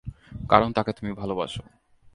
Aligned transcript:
কারন 0.49 0.69
তাকে 0.71 0.91
তুমি 0.93 1.11
ভালোবাসো। 1.13 1.63